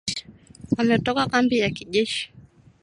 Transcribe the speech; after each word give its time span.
Wametoka 0.77 1.27
kambi 1.27 1.57
ya 1.57 1.69
kijeshi 1.69 2.33